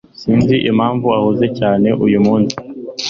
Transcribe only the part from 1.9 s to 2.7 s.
uyumunsi.